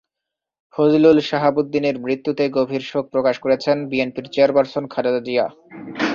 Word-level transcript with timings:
ফজল 0.73 1.05
শাহাবুদ্দীনের 1.29 1.95
মৃত্যুতে 1.99 2.43
গভীর 2.49 2.83
শোক 2.91 3.05
প্রকাশ 3.13 3.35
করেছেন 3.39 3.77
বিএনপির 3.89 4.25
চেয়ারপারসন 4.33 4.83
খালেদা 4.93 5.21
জিয়া। 5.25 5.45